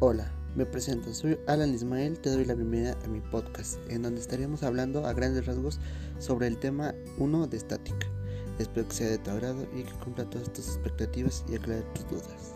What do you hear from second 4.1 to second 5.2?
estaremos hablando a